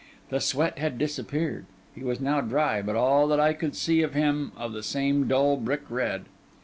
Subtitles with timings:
[0.29, 4.15] The sweat had disappeared; he was now dry, but all that I could see of
[4.15, 6.25] him, of the same dull brick red.